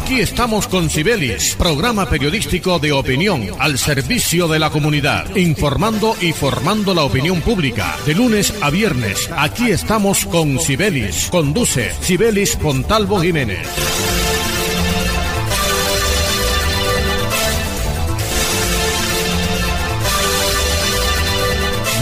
[0.00, 6.32] Aquí estamos con Cibelis, programa periodístico de opinión al servicio de la comunidad, informando y
[6.32, 7.96] formando la opinión pública.
[8.06, 11.28] De lunes a viernes, aquí estamos con Cibelis.
[11.32, 13.66] Conduce Cibelis Pontalvo Jiménez.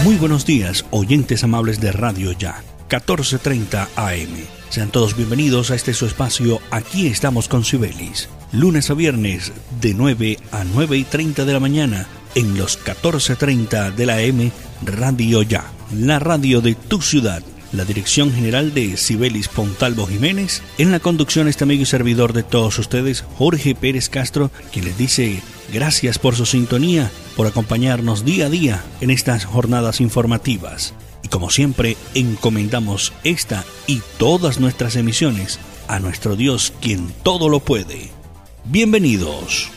[0.03, 4.56] Muy buenos días, oyentes amables de Radio Ya, 14:30 AM.
[4.69, 8.29] Sean todos bienvenidos a este su espacio Aquí estamos con Sibelis.
[8.51, 13.91] Lunes a viernes de 9 a 9 y 30 de la mañana en los 14:30
[13.91, 14.51] de la AM
[14.83, 17.41] Radio Ya, la radio de tu ciudad
[17.73, 20.61] la dirección general de Sibelis Pontalvo Jiménez.
[20.77, 24.97] En la conducción este amigo y servidor de todos ustedes, Jorge Pérez Castro, quien les
[24.97, 25.41] dice
[25.73, 30.93] gracias por su sintonía, por acompañarnos día a día en estas jornadas informativas.
[31.27, 37.59] Y como siempre, encomendamos esta y todas nuestras emisiones a nuestro Dios quien todo lo
[37.59, 38.11] puede.
[38.63, 39.69] Bienvenidos.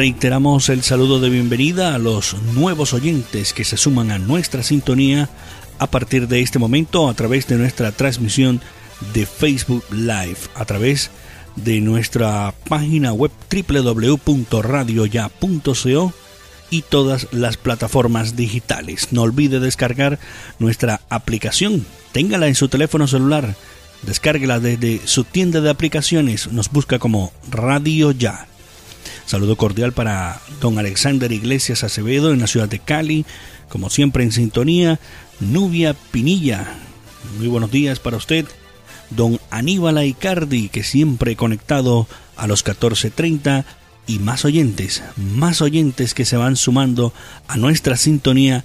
[0.00, 5.28] Reiteramos el saludo de bienvenida a los nuevos oyentes que se suman a nuestra sintonía
[5.78, 8.62] a partir de este momento a través de nuestra transmisión
[9.12, 11.10] de Facebook Live, a través
[11.54, 16.14] de nuestra página web www.radioya.co
[16.70, 19.08] y todas las plataformas digitales.
[19.10, 20.18] No olvide descargar
[20.58, 21.84] nuestra aplicación.
[22.12, 23.54] Téngala en su teléfono celular.
[24.00, 26.50] Descárguela desde su tienda de aplicaciones.
[26.50, 28.46] Nos busca como Radio Ya.
[29.30, 33.24] Saludo cordial para don Alexander Iglesias Acevedo en la ciudad de Cali,
[33.68, 34.98] como siempre en sintonía,
[35.38, 36.74] Nubia Pinilla.
[37.38, 38.44] Muy buenos días para usted.
[39.10, 43.66] Don Aníbal Icardi, que siempre conectado a los 14.30
[44.08, 47.12] y más oyentes, más oyentes que se van sumando
[47.46, 48.64] a nuestra sintonía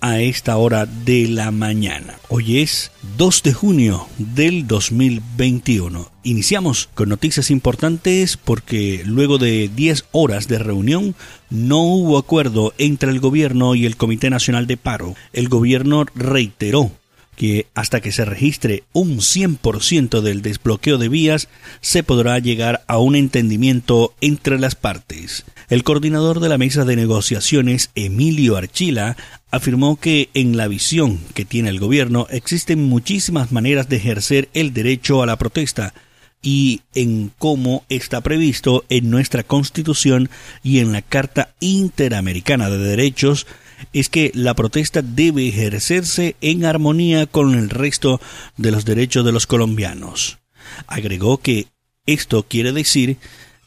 [0.00, 2.14] a esta hora de la mañana.
[2.28, 6.10] Hoy es 2 de junio del 2021.
[6.22, 11.14] Iniciamos con noticias importantes porque luego de 10 horas de reunión
[11.50, 15.14] no hubo acuerdo entre el gobierno y el Comité Nacional de Paro.
[15.32, 16.90] El gobierno reiteró
[17.36, 21.48] que hasta que se registre un 100% del desbloqueo de vías
[21.80, 25.44] se podrá llegar a un entendimiento entre las partes.
[25.68, 29.16] El coordinador de la mesa de negociaciones, Emilio Archila,
[29.50, 34.72] afirmó que en la visión que tiene el gobierno existen muchísimas maneras de ejercer el
[34.72, 35.94] derecho a la protesta
[36.42, 40.28] y en cómo está previsto en nuestra Constitución
[40.62, 43.46] y en la Carta Interamericana de Derechos
[43.92, 48.20] es que la protesta debe ejercerse en armonía con el resto
[48.56, 50.38] de los derechos de los colombianos.
[50.86, 51.66] Agregó que
[52.06, 53.18] esto quiere decir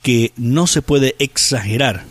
[0.01, 2.05] que no se puede exagerar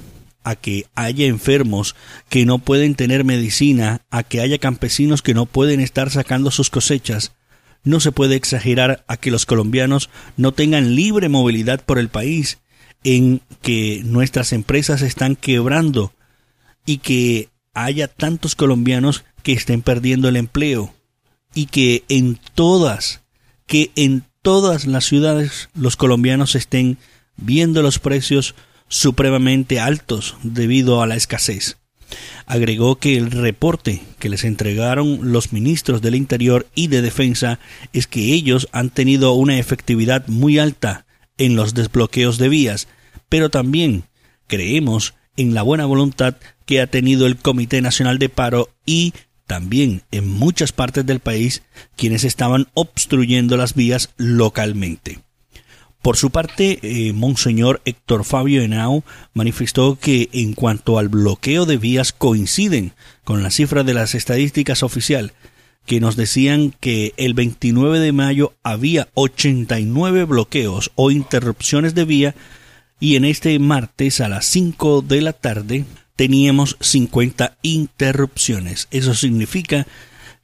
[0.45, 1.97] a que haya enfermos
[2.29, 6.71] que no pueden tener medicina, a que haya campesinos que no pueden estar sacando sus
[6.71, 7.33] cosechas.
[7.83, 12.59] No se puede exagerar a que los colombianos no tengan libre movilidad por el país,
[13.03, 16.13] en que nuestras empresas están quebrando
[16.85, 20.95] y que haya tantos colombianos que estén perdiendo el empleo
[21.55, 23.21] y que en todas,
[23.67, 26.99] que en todas las ciudades los colombianos estén
[27.37, 28.55] viendo los precios
[28.89, 31.77] supremamente altos debido a la escasez.
[32.47, 37.59] Agregó que el reporte que les entregaron los ministros del Interior y de Defensa
[37.93, 41.05] es que ellos han tenido una efectividad muy alta
[41.37, 42.89] en los desbloqueos de vías,
[43.29, 44.05] pero también
[44.47, 46.37] creemos en la buena voluntad
[46.67, 49.15] que ha tenido el Comité Nacional de Paro y
[49.47, 51.63] también en muchas partes del país
[51.97, 55.21] quienes estaban obstruyendo las vías localmente.
[56.03, 59.03] Por su parte, eh, Monseñor Héctor Fabio Henao
[59.35, 62.93] manifestó que en cuanto al bloqueo de vías coinciden
[63.25, 65.33] con la cifra de las estadísticas oficial,
[65.85, 72.35] que nos decían que el 29 de mayo había 89 bloqueos o interrupciones de vía
[73.01, 75.85] y en este martes a las 5 de la tarde
[76.17, 78.89] teníamos 50 interrupciones.
[78.91, 79.87] Eso significa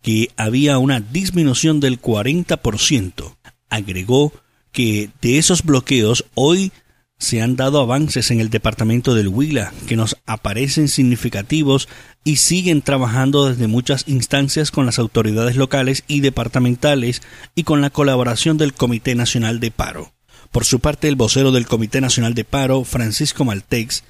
[0.02, 3.36] que había una disminución del 40%.
[3.70, 4.32] Agregó
[4.70, 6.72] que de esos bloqueos hoy
[7.18, 11.88] se han dado avances en el departamento del Huila que nos aparecen significativos
[12.24, 17.22] y siguen trabajando desde muchas instancias con las autoridades locales y departamentales
[17.54, 20.12] y con la colaboración del Comité Nacional de Paro.
[20.50, 24.02] Por su parte, el vocero del Comité Nacional de Paro, Francisco Maltex,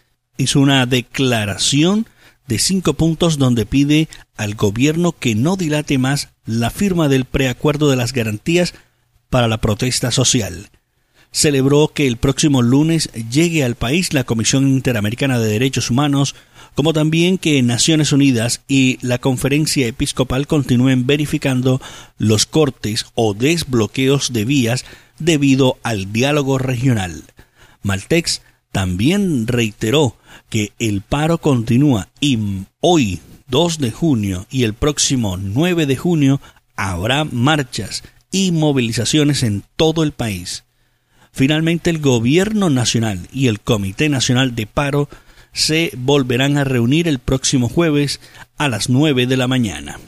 [0.43, 2.07] hizo una declaración
[2.47, 7.89] de cinco puntos donde pide al gobierno que no dilate más la firma del preacuerdo
[7.89, 8.75] de las garantías
[9.31, 10.69] para la protesta social.
[11.31, 16.35] Celebró que el próximo lunes llegue al país la Comisión Interamericana de Derechos Humanos,
[16.75, 21.81] como también que Naciones Unidas y la Conferencia Episcopal continúen verificando
[22.19, 24.85] los cortes o desbloqueos de vías
[25.19, 27.23] debido al diálogo regional.
[27.83, 30.17] Maltex también reiteró
[30.49, 32.39] que el paro continúa y
[32.81, 36.41] hoy 2 de junio y el próximo 9 de junio
[36.75, 40.65] habrá marchas y movilizaciones en todo el país.
[41.33, 45.09] Finalmente el Gobierno Nacional y el Comité Nacional de Paro
[45.53, 48.21] se volverán a reunir el próximo jueves
[48.57, 49.99] a las 9 de la mañana.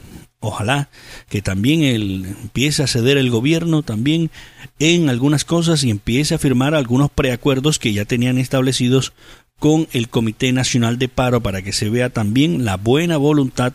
[0.47, 0.89] Ojalá
[1.27, 4.29] que también el, empiece a ceder el gobierno también
[4.77, 9.13] en algunas cosas y empiece a firmar algunos preacuerdos que ya tenían establecidos
[9.57, 13.73] con el Comité Nacional de Paro para que se vea también la buena voluntad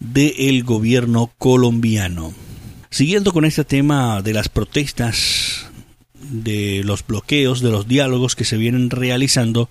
[0.00, 2.34] del gobierno colombiano.
[2.90, 5.70] Siguiendo con este tema de las protestas,
[6.14, 9.70] de los bloqueos, de los diálogos que se vienen realizando,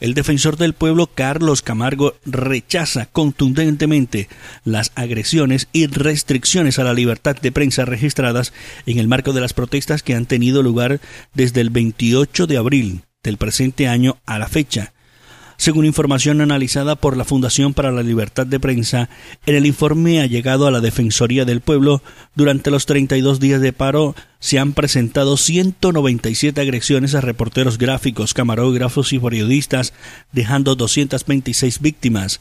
[0.00, 4.28] el defensor del pueblo Carlos Camargo rechaza contundentemente
[4.64, 8.52] las agresiones y restricciones a la libertad de prensa registradas
[8.86, 11.00] en el marco de las protestas que han tenido lugar
[11.34, 14.92] desde el 28 de abril del presente año a la fecha.
[15.62, 19.08] Según información analizada por la Fundación para la Libertad de Prensa,
[19.46, 22.02] en el informe ha llegado a la Defensoría del Pueblo,
[22.34, 29.12] durante los 32 días de paro se han presentado 197 agresiones a reporteros gráficos, camarógrafos
[29.12, 29.92] y periodistas,
[30.32, 32.40] dejando 226 víctimas,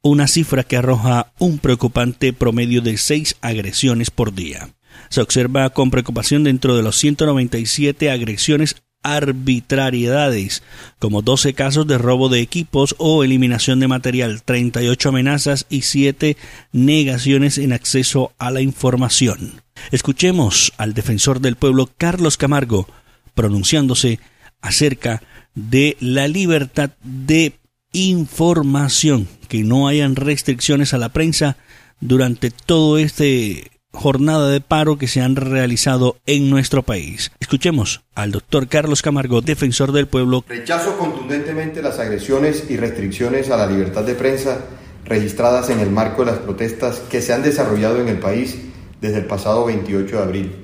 [0.00, 4.70] una cifra que arroja un preocupante promedio de 6 agresiones por día.
[5.10, 10.62] Se observa con preocupación dentro de los 197 agresiones arbitrariedades,
[10.98, 16.36] como 12 casos de robo de equipos o eliminación de material, 38 amenazas y 7
[16.72, 19.62] negaciones en acceso a la información.
[19.90, 22.86] Escuchemos al defensor del pueblo Carlos Camargo
[23.34, 24.20] pronunciándose
[24.60, 25.22] acerca
[25.54, 27.54] de la libertad de
[27.92, 31.56] información, que no hayan restricciones a la prensa
[32.00, 37.30] durante todo este jornada de paro que se han realizado en nuestro país.
[37.40, 40.44] Escuchemos al doctor Carlos Camargo, defensor del pueblo.
[40.48, 44.58] Rechazo contundentemente las agresiones y restricciones a la libertad de prensa
[45.04, 48.58] registradas en el marco de las protestas que se han desarrollado en el país
[49.00, 50.56] desde el pasado 28 de abril.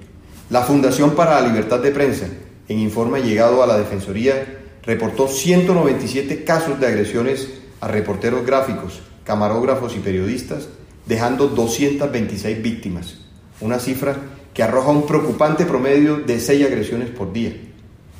[0.50, 2.26] La Fundación para la Libertad de Prensa,
[2.68, 7.48] en informe llegado a la Defensoría, reportó 197 casos de agresiones
[7.80, 10.68] a reporteros gráficos, camarógrafos y periodistas
[11.08, 13.16] dejando 226 víctimas,
[13.60, 14.14] una cifra
[14.52, 17.56] que arroja un preocupante promedio de 6 agresiones por día.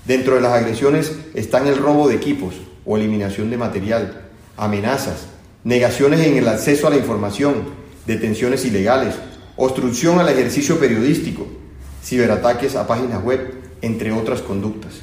[0.07, 2.55] Dentro de las agresiones están el robo de equipos
[2.87, 4.23] o eliminación de material,
[4.57, 5.27] amenazas,
[5.65, 7.57] negaciones en el acceso a la información,
[8.07, 9.15] detenciones ilegales,
[9.57, 11.47] obstrucción al ejercicio periodístico,
[12.03, 13.53] ciberataques a páginas web,
[13.83, 14.95] entre otras conductas.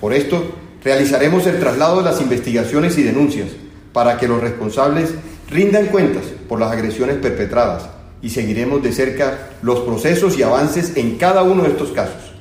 [0.00, 3.48] Por esto, realizaremos el traslado de las investigaciones y denuncias
[3.92, 5.10] para que los responsables
[5.50, 7.88] rindan cuentas por las agresiones perpetradas
[8.22, 12.32] y seguiremos de cerca los procesos y avances en cada uno de estos casos.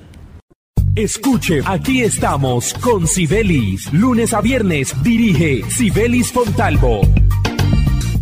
[0.96, 3.92] Escuche, aquí estamos con Sibelis.
[3.92, 7.02] Lunes a viernes dirige Sibelis Fontalvo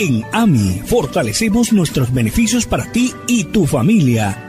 [0.00, 4.48] En AMI fortalecemos nuestros beneficios para ti y tu familia.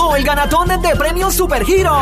[0.00, 1.92] Llegó el ganatón de premios Supergiros.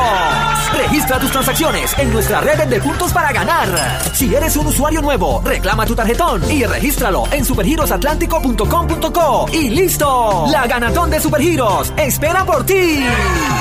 [0.73, 3.69] Registra tus transacciones en nuestra red de puntos para ganar.
[4.13, 10.47] Si eres un usuario nuevo, reclama tu tarjetón y regístralo en supergirosatlántico.com.co y listo.
[10.49, 13.05] La ganatón de Supergiros espera por ti.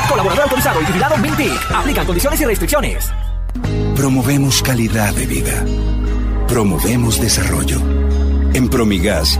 [0.07, 1.71] Colaborador autorizado y vigilado Mintic.
[1.73, 3.09] Aplican condiciones y restricciones.
[3.95, 5.65] Promovemos calidad de vida.
[6.47, 7.79] Promovemos desarrollo.
[8.53, 9.39] En Promigas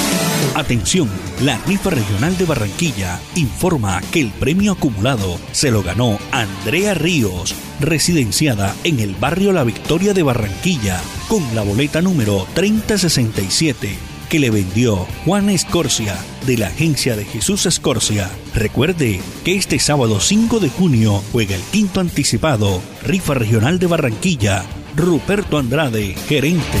[0.55, 1.09] Atención,
[1.43, 7.55] la rifa regional de Barranquilla informa que el premio acumulado se lo ganó Andrea Ríos,
[7.79, 13.97] residenciada en el barrio La Victoria de Barranquilla, con la boleta número 3067
[14.29, 16.17] que le vendió Juan Escorcia
[16.47, 18.29] de la agencia de Jesús Escorcia.
[18.55, 24.63] Recuerde que este sábado 5 de junio juega el quinto anticipado, rifa regional de Barranquilla,
[24.95, 26.79] Ruperto Andrade, gerente.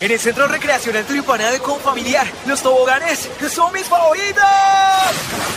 [0.00, 4.42] En el Centro Recreacional Tulipana de Confamiliar, los toboganes son mis favoritos.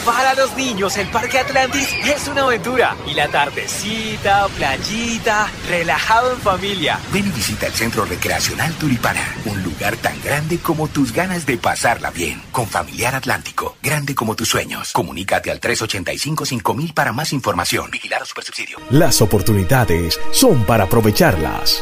[0.05, 2.97] Para los niños, el Parque Atlantis es una aventura.
[3.07, 7.00] Y la tardecita, playita, relajado en familia.
[7.13, 11.55] Ven y visita el Centro Recreacional Tulipana, un lugar tan grande como tus ganas de
[11.55, 12.41] pasarla bien.
[12.51, 14.91] Con Familiar Atlántico, grande como tus sueños.
[14.91, 17.89] Comunícate al 385-5000 para más información.
[17.91, 18.77] Vigilar a Supersubsidio.
[18.89, 21.81] Las oportunidades son para aprovecharlas.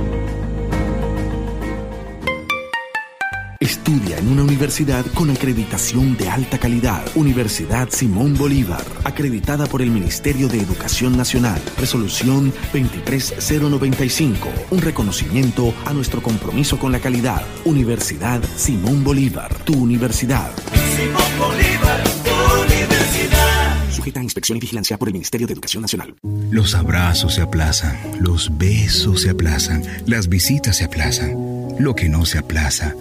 [3.61, 7.05] Estudia en una universidad con acreditación de alta calidad.
[7.13, 11.61] Universidad Simón Bolívar, acreditada por el Ministerio de Educación Nacional.
[11.77, 14.49] Resolución 23095.
[14.71, 17.43] Un reconocimiento a nuestro compromiso con la calidad.
[17.63, 20.49] Universidad Simón Bolívar, tu universidad.
[20.97, 23.91] Simón Bolívar, tu universidad.
[23.91, 26.15] Sujeta a inspección y vigilancia por el Ministerio de Educación Nacional.
[26.49, 31.35] Los abrazos se aplazan, los besos se aplazan, las visitas se aplazan.
[31.77, 32.95] Lo que no se aplaza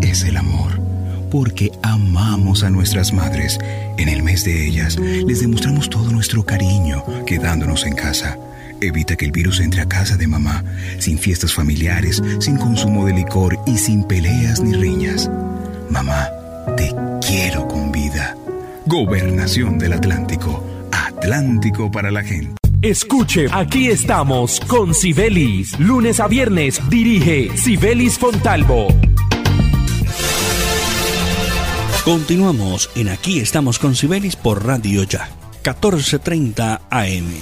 [0.00, 0.80] es el amor,
[1.30, 3.58] porque amamos a nuestras madres.
[3.98, 8.38] En el mes de ellas les demostramos todo nuestro cariño quedándonos en casa.
[8.80, 10.64] Evita que el virus entre a casa de mamá,
[10.98, 15.30] sin fiestas familiares, sin consumo de licor y sin peleas ni riñas.
[15.90, 16.28] Mamá,
[16.76, 16.94] te
[17.26, 18.36] quiero con vida.
[18.86, 20.62] Gobernación del Atlántico.
[20.92, 22.54] Atlántico para la gente.
[22.82, 25.78] Escuche, aquí estamos con Sibelis.
[25.78, 28.88] Lunes a viernes dirige Sibelis Fontalvo.
[32.04, 35.30] Continuamos en Aquí estamos con Sibelis por Radio Ya,
[35.62, 37.32] 14.30 AM,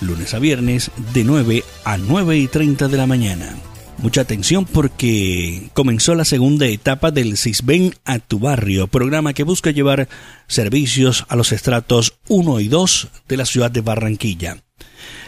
[0.00, 3.54] lunes a viernes de 9 a 9 y 30 de la mañana.
[3.98, 9.70] Mucha atención porque comenzó la segunda etapa del CISBEN a tu barrio, programa que busca
[9.70, 10.08] llevar
[10.48, 14.64] servicios a los estratos 1 y 2 de la ciudad de Barranquilla.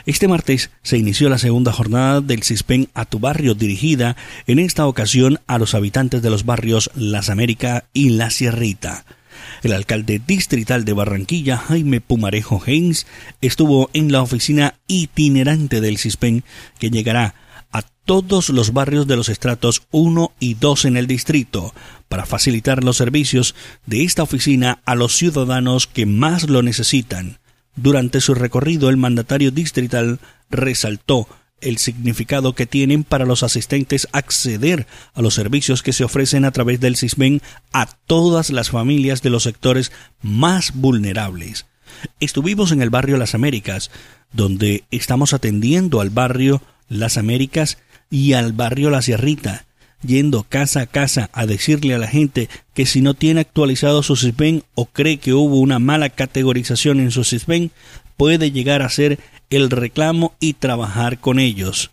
[0.07, 4.87] Este martes se inició la segunda jornada del CISPEN a tu barrio dirigida en esta
[4.87, 9.05] ocasión a los habitantes de los barrios Las Américas y La Sierrita.
[9.63, 13.07] El alcalde distrital de Barranquilla, Jaime Pumarejo Haynes,
[13.41, 16.45] estuvo en la oficina itinerante del CISPEN
[16.79, 17.35] que llegará
[17.73, 21.75] a todos los barrios de los estratos 1 y 2 en el distrito
[22.09, 23.55] para facilitar los servicios
[23.87, 27.40] de esta oficina a los ciudadanos que más lo necesitan.
[27.77, 30.19] Durante su recorrido, el mandatario distrital
[30.51, 31.29] resaltó
[31.61, 36.51] el significado que tienen para los asistentes acceder a los servicios que se ofrecen a
[36.53, 41.67] través del CISBEN a todas las familias de los sectores más vulnerables.
[42.19, 43.91] Estuvimos en el barrio Las Américas,
[44.33, 47.79] donde estamos atendiendo al barrio Las Américas
[48.11, 49.67] y al barrio La Sierrita,
[50.03, 54.17] yendo casa a casa a decirle a la gente que si no tiene actualizado su
[54.17, 57.71] CISBEN o cree que hubo una mala categorización en su CISBEN,
[58.17, 59.19] puede llegar a ser
[59.51, 61.91] el reclamo y trabajar con ellos.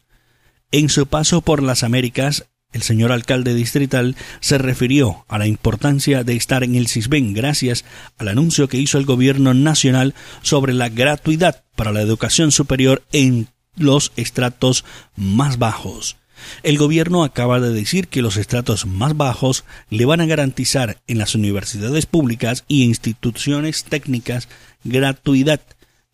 [0.71, 6.23] En su paso por las Américas, el señor alcalde distrital se refirió a la importancia
[6.23, 7.85] de estar en el CISBEN gracias
[8.17, 13.47] al anuncio que hizo el gobierno nacional sobre la gratuidad para la educación superior en
[13.77, 14.83] los estratos
[15.15, 16.17] más bajos.
[16.63, 21.17] El gobierno acaba de decir que los estratos más bajos le van a garantizar en
[21.17, 24.47] las universidades públicas y instituciones técnicas
[24.83, 25.61] gratuidad,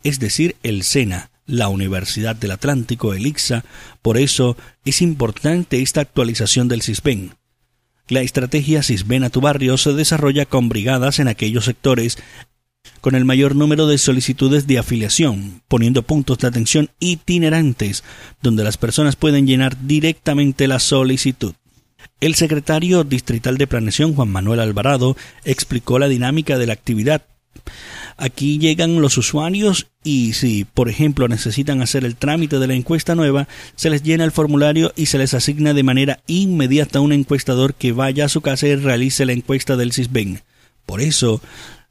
[0.04, 3.64] es decir, el SENA, la Universidad del Atlántico, el ICSA,
[4.02, 7.36] por eso es importante esta actualización del CISBEN.
[8.08, 12.18] La estrategia CISBEN a tu barrio se desarrolla con brigadas en aquellos sectores
[13.02, 18.04] con el mayor número de solicitudes de afiliación, poniendo puntos de atención itinerantes
[18.42, 21.54] donde las personas pueden llenar directamente la solicitud.
[22.20, 27.24] El secretario distrital de Planeación, Juan Manuel Alvarado, explicó la dinámica de la actividad.
[28.16, 33.16] Aquí llegan los usuarios y si, por ejemplo, necesitan hacer el trámite de la encuesta
[33.16, 37.74] nueva, se les llena el formulario y se les asigna de manera inmediata un encuestador
[37.74, 40.42] que vaya a su casa y realice la encuesta del CISBEN.
[40.86, 41.42] Por eso,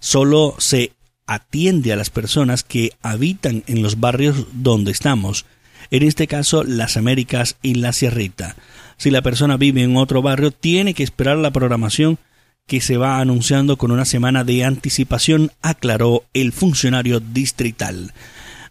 [0.03, 0.93] solo se
[1.27, 5.47] atiende a las personas que habitan en los barrios donde estamos,
[5.93, 8.57] en este caso las Américas y la Sierrita.
[8.97, 12.19] Si la persona vive en otro barrio, tiene que esperar la programación
[12.67, 18.13] que se va anunciando con una semana de anticipación, aclaró el funcionario distrital.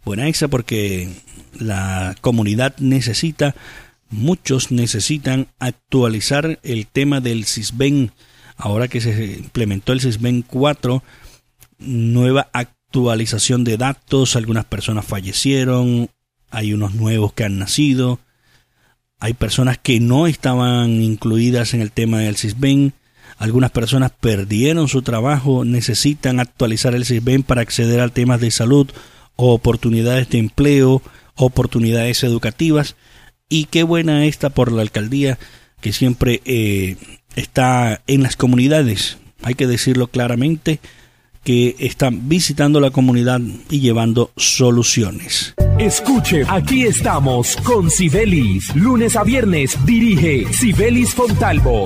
[0.04, 1.10] Buena esa porque
[1.58, 3.56] la comunidad necesita,
[4.10, 8.12] muchos necesitan actualizar el tema del CISBEN.
[8.58, 11.04] Ahora que se implementó el CISBEN 4,
[11.82, 16.10] nueva actualización de datos, algunas personas fallecieron,
[16.50, 18.20] hay unos nuevos que han nacido,
[19.20, 22.94] hay personas que no estaban incluidas en el tema del CISBEN,
[23.38, 28.90] algunas personas perdieron su trabajo, necesitan actualizar el CISBEN para acceder al tema de salud
[29.36, 31.02] o oportunidades de empleo,
[31.36, 32.96] oportunidades educativas.
[33.50, 35.40] Y qué buena esta por la alcaldía
[35.82, 36.98] que siempre eh,
[37.36, 39.18] está en las comunidades.
[39.42, 40.80] Hay que decirlo claramente
[41.44, 45.54] que están visitando la comunidad y llevando soluciones.
[45.80, 48.76] Escuche, aquí estamos con Sibelis.
[48.76, 51.86] Lunes a viernes dirige Sibelis Fontalvo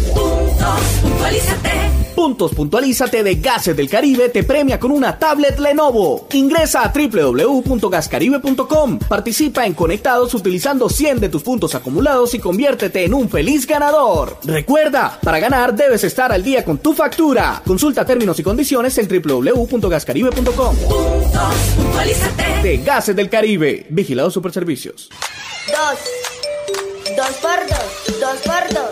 [2.21, 6.27] Puntos Puntualízate de Gases del Caribe te premia con una tablet Lenovo.
[6.33, 8.99] Ingresa a www.gascaribe.com.
[8.99, 14.37] Participa en Conectados utilizando 100 de tus puntos acumulados y conviértete en un feliz ganador.
[14.43, 17.59] Recuerda, para ganar debes estar al día con tu factura.
[17.65, 20.75] Consulta términos y condiciones en www.gascaribe.com.
[22.61, 23.87] De Gases del Caribe.
[23.89, 25.09] Vigilado Superservicios.
[25.67, 25.97] Dos.
[27.17, 27.79] Dos por dos.
[28.19, 28.91] Dos por dos.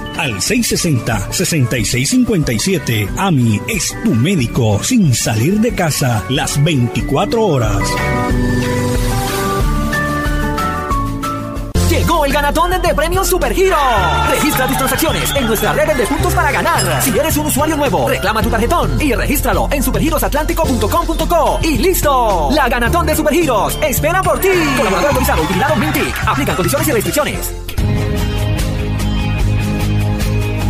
[0.17, 3.09] al 660-6657.
[3.17, 7.81] AMI es tu médico sin salir de casa las 24 horas.
[11.91, 13.75] Llegó el ganatón de premios Supergiro.
[14.29, 17.03] Registra tus transacciones en nuestra red de puntos para ganar.
[17.03, 22.49] Si eres un usuario nuevo, reclama tu tarjetón y regístralo en supergirosatlántico.com.co y listo.
[22.53, 24.47] La ganatón de Supergiros espera por ti.
[24.77, 26.27] Colaborador autorizado utilizado Mintic.
[26.27, 27.53] Aplican condiciones y restricciones.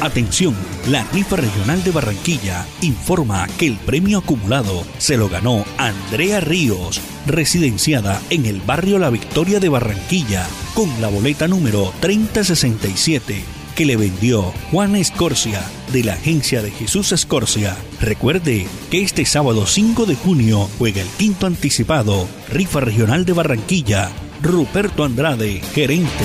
[0.00, 0.54] Atención,
[0.88, 7.00] la rifa regional de Barranquilla informa que el premio acumulado se lo ganó Andrea Ríos,
[7.26, 13.96] residenciada en el barrio La Victoria de Barranquilla, con la boleta número 3067 que le
[13.96, 17.76] vendió Juan Escorcia de la agencia de Jesús Escorcia.
[18.00, 24.10] Recuerde que este sábado 5 de junio juega el quinto anticipado, Rifa Regional de Barranquilla,
[24.42, 26.24] Ruperto Andrade, gerente.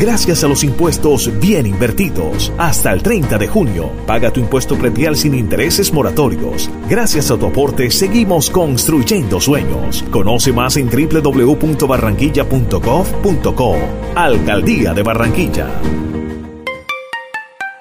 [0.00, 2.52] Gracias a los impuestos bien invertidos.
[2.56, 6.70] Hasta el 30 de junio, paga tu impuesto predial sin intereses moratorios.
[6.88, 10.04] Gracias a tu aporte, seguimos construyendo sueños.
[10.10, 13.76] Conoce más en www.barranquilla.gov.co.
[14.14, 15.68] Alcaldía de Barranquilla.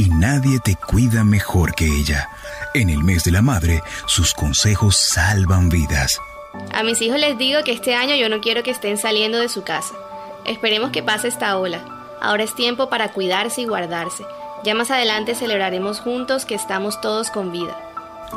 [0.00, 2.30] y nadie te cuida mejor que ella.
[2.72, 6.18] En el mes de la madre, sus consejos salvan vidas.
[6.72, 9.50] A mis hijos les digo que este año yo no quiero que estén saliendo de
[9.50, 9.92] su casa.
[10.46, 11.84] Esperemos que pase esta ola.
[12.22, 14.24] Ahora es tiempo para cuidarse y guardarse.
[14.64, 17.76] Ya más adelante celebraremos juntos que estamos todos con vida.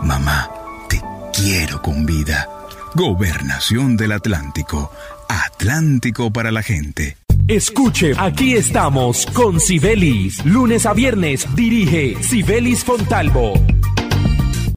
[0.02, 0.49] Mamá,
[0.89, 2.45] te quiero con vida.
[2.93, 4.91] Gobernación del Atlántico.
[5.30, 7.23] Atlántico para la gente.
[7.54, 10.44] Escuche, aquí estamos con Sibelis.
[10.44, 13.54] Lunes a viernes dirige Sibelis Fontalvo.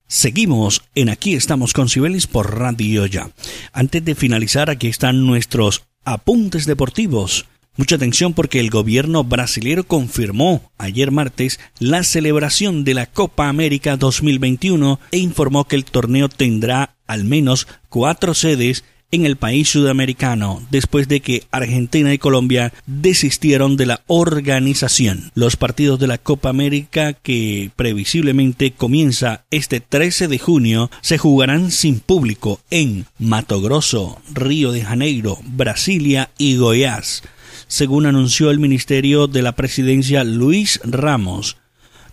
[0.07, 3.31] Seguimos en Aquí estamos con Sibelis por Radio Ya.
[3.73, 7.47] Antes de finalizar, aquí están nuestros apuntes deportivos.
[7.79, 13.97] Mucha atención porque el gobierno brasilero confirmó ayer martes la celebración de la Copa América
[13.97, 20.63] 2021 e informó que el torneo tendrá al menos cuatro sedes en el país sudamericano
[20.71, 25.31] después de que Argentina y Colombia desistieron de la organización.
[25.35, 31.71] Los partidos de la Copa América que previsiblemente comienza este 13 de junio se jugarán
[31.71, 37.23] sin público en Mato Grosso, Río de Janeiro, Brasilia y Goiás,
[37.69, 41.57] según anunció el Ministerio de la Presidencia Luis Ramos.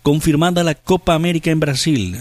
[0.01, 2.17] Confirmada la Copa América en Brasil,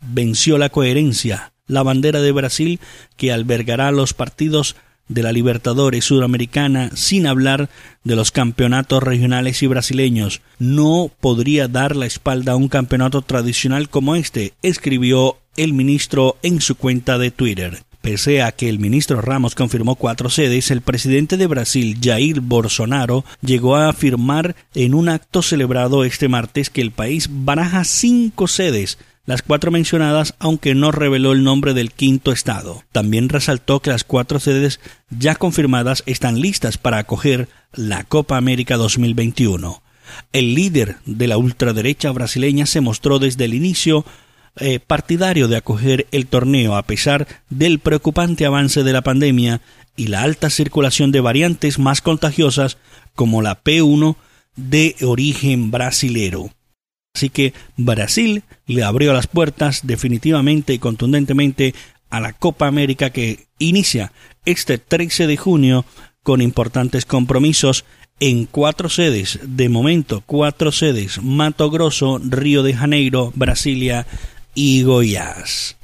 [0.00, 2.80] venció la coherencia la bandera de Brasil
[3.16, 4.76] que albergará los partidos
[5.08, 7.68] de la Libertadores Sudamericana sin hablar
[8.04, 10.40] de los campeonatos regionales y brasileños.
[10.58, 16.60] No podría dar la espalda a un campeonato tradicional como este, escribió el ministro en
[16.60, 17.82] su cuenta de Twitter.
[18.02, 23.24] Pese a que el ministro Ramos confirmó cuatro sedes, el presidente de Brasil, Jair Bolsonaro,
[23.40, 28.98] llegó a afirmar en un acto celebrado este martes que el país baraja cinco sedes
[29.26, 32.84] las cuatro mencionadas, aunque no reveló el nombre del quinto estado.
[32.92, 38.76] También resaltó que las cuatro sedes ya confirmadas están listas para acoger la Copa América
[38.76, 39.82] 2021.
[40.32, 44.04] El líder de la ultraderecha brasileña se mostró desde el inicio
[44.58, 49.60] eh, partidario de acoger el torneo a pesar del preocupante avance de la pandemia
[49.96, 52.78] y la alta circulación de variantes más contagiosas
[53.14, 54.16] como la P1
[54.54, 56.50] de origen brasilero.
[57.16, 61.74] Así que Brasil le abrió las puertas definitivamente y contundentemente
[62.10, 64.12] a la Copa América que inicia
[64.44, 65.86] este 13 de junio
[66.22, 67.86] con importantes compromisos
[68.20, 74.06] en cuatro sedes, de momento cuatro sedes, Mato Grosso, Río de Janeiro, Brasilia
[74.54, 75.75] y Goiás.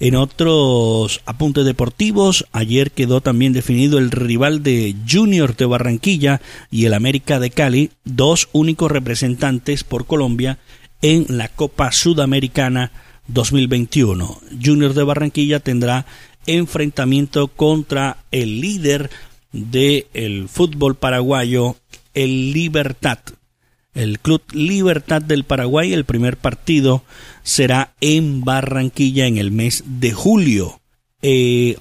[0.00, 6.86] En otros apuntes deportivos, ayer quedó también definido el rival de Junior de Barranquilla y
[6.86, 10.58] el América de Cali, dos únicos representantes por Colombia
[11.02, 12.92] en la Copa Sudamericana
[13.28, 14.40] 2021.
[14.64, 16.06] Junior de Barranquilla tendrá
[16.46, 19.10] enfrentamiento contra el líder
[19.52, 21.76] del fútbol paraguayo,
[22.14, 23.18] el Libertad
[24.00, 25.92] el Club Libertad del Paraguay.
[25.92, 27.02] El primer partido
[27.42, 30.80] será en Barranquilla en el mes de julio.
[31.22, 31.76] Eh,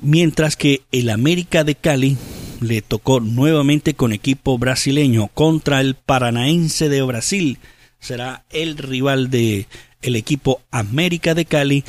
[0.00, 2.18] mientras que el América de Cali
[2.60, 7.58] le tocó nuevamente con equipo brasileño contra el Paranaense de Brasil.
[7.98, 9.66] Será el rival de
[10.02, 11.84] el equipo América de Cali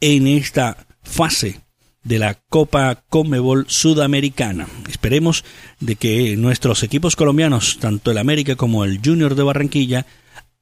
[0.00, 1.60] en esta fase
[2.02, 4.66] de la Copa Conmebol Sudamericana.
[4.88, 5.44] Esperemos
[5.80, 10.06] de que nuestros equipos colombianos, tanto el América como el Junior de Barranquilla,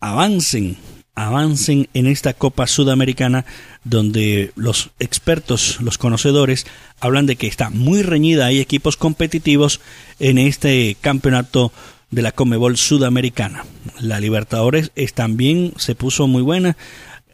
[0.00, 0.76] avancen,
[1.14, 3.44] avancen en esta Copa Sudamericana
[3.84, 6.66] donde los expertos, los conocedores,
[7.00, 9.80] hablan de que está muy reñida, hay equipos competitivos
[10.18, 11.72] en este campeonato
[12.10, 13.64] de la Comebol Sudamericana.
[14.00, 16.76] La Libertadores es, también se puso muy buena,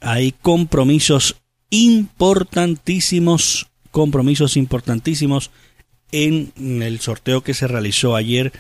[0.01, 1.37] hay compromisos
[1.71, 5.53] importantísimos, compromisos importantísimos
[6.11, 6.51] en
[6.83, 8.53] el sorteo que se realizó ayer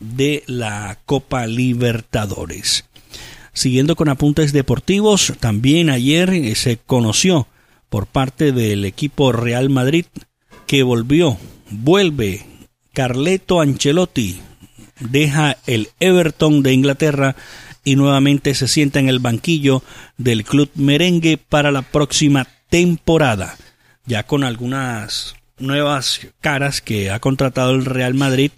[0.00, 2.84] de la Copa Libertadores.
[3.52, 7.46] Siguiendo con apuntes deportivos, también ayer eh, se conoció
[7.88, 10.06] por parte del equipo Real Madrid
[10.66, 11.38] que volvió,
[11.70, 12.44] vuelve
[12.92, 14.40] Carleto Ancelotti,
[14.98, 17.36] deja el Everton de Inglaterra
[17.84, 19.84] y nuevamente se sienta en el banquillo
[20.16, 23.56] del club merengue para la próxima temporada,
[24.06, 28.50] ya con algunas nuevas caras que ha contratado el Real Madrid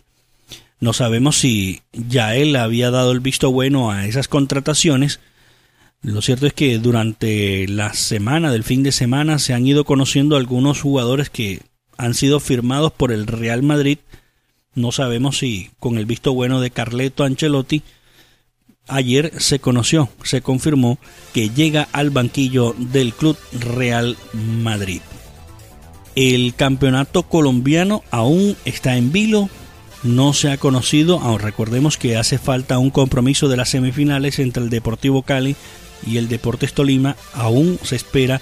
[0.79, 5.21] no sabemos si ya él había dado el visto bueno a esas contrataciones.
[6.03, 10.37] Lo cierto es que durante la semana, del fin de semana, se han ido conociendo
[10.37, 11.63] algunos jugadores que
[11.97, 13.99] han sido firmados por el Real Madrid.
[14.75, 17.83] No sabemos si con el visto bueno de Carleto Ancelotti,
[18.87, 20.99] ayer se conoció, se confirmó
[21.33, 25.01] que llega al banquillo del Club Real Madrid.
[26.17, 29.51] El campeonato colombiano aún está en vilo,
[30.03, 34.63] no se ha conocido, aún recordemos que hace falta un compromiso de las semifinales entre
[34.63, 35.57] el Deportivo Cali
[36.07, 38.41] y el Deportes Tolima, aún se espera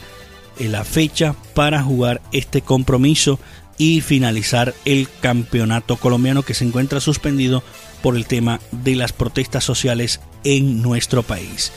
[0.61, 3.41] la fecha para jugar este compromiso
[3.77, 7.65] y finalizar el campeonato colombiano que se encuentra suspendido
[8.03, 11.73] por el tema de las protestas sociales en nuestro país.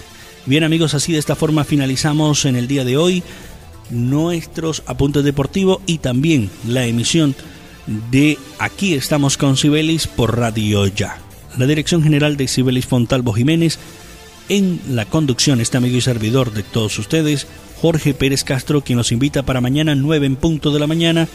[0.45, 3.23] Bien amigos, así de esta forma finalizamos en el día de hoy
[3.89, 7.35] nuestros apuntes deportivos y también la emisión
[8.11, 11.19] de Aquí estamos con Sibelis por Radio Ya.
[11.57, 13.79] La dirección general de Sibelis Fontalvo Jiménez.
[14.49, 17.47] En la conducción, este amigo y servidor de todos ustedes,
[17.81, 21.27] Jorge Pérez Castro, quien nos invita para mañana 9 en punto de la mañana.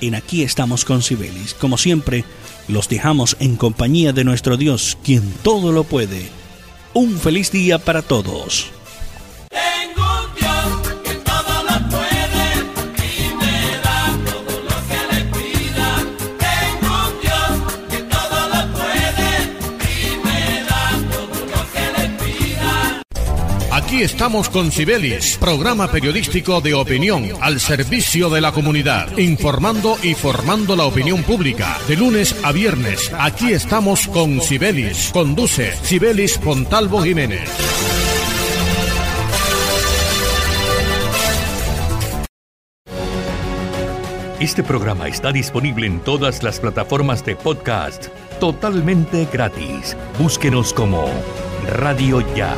[0.00, 1.54] En Aquí estamos con Sibelis.
[1.54, 2.24] Como siempre,
[2.68, 6.28] los dejamos en compañía de nuestro Dios, quien todo lo puede.
[6.94, 8.70] Un feliz día para todos.
[24.00, 30.74] Estamos con Sibelis, programa periodístico de opinión al servicio de la comunidad, informando y formando
[30.74, 31.76] la opinión pública.
[31.86, 35.10] De lunes a viernes, aquí estamos con Sibelis.
[35.12, 37.46] Conduce Sibelis Pontalvo Jiménez.
[44.40, 48.06] Este programa está disponible en todas las plataformas de podcast
[48.40, 49.94] totalmente gratis.
[50.18, 51.06] Búsquenos como
[51.66, 52.56] Radio Ya.